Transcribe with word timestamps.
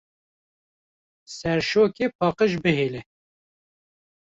Serşokê 1.35 2.05
paqij 2.17 2.53
bihêle! 2.63 3.01